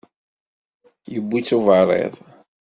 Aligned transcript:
Iwwi-tt 1.15 1.55
uberriḍ. 1.57 2.13